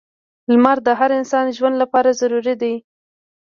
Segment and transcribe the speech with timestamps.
[0.51, 2.73] •لمر د هر انسان ژوند لپاره ضروری دی.